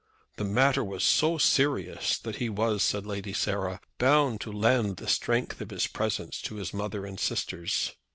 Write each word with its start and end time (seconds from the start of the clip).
"The 0.37 0.43
matter 0.45 0.83
was 0.83 1.03
so 1.03 1.37
serious, 1.37 2.17
that 2.17 2.37
he 2.37 2.49
was," 2.49 2.81
said 2.81 3.05
Lady 3.05 3.33
Sarah, 3.33 3.79
"bound 3.99 4.41
to 4.41 4.51
lend 4.51 4.97
the 4.97 5.07
strength 5.07 5.61
of 5.61 5.69
his 5.69 5.85
presence 5.85 6.41
to 6.41 6.55
his 6.55 6.73
mother 6.73 7.05
and 7.05 7.19
sisters." 7.19 7.93